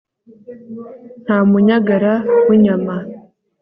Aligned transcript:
nta 1.23 1.37
munyagara 1.49 2.13
w'inyama 2.47 2.95